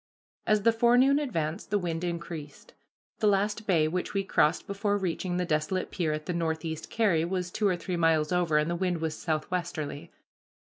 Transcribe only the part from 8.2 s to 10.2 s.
over, and the wind was southwesterly.